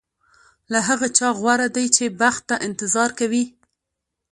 له 0.71 0.79
هغه 0.87 1.07
چا 1.17 1.29
غوره 1.39 1.67
دی 1.75 1.85
چې 1.95 2.05
بخت 2.21 2.41
ته 2.49 2.55
انتظار 2.67 3.09
کوي. 3.19 3.43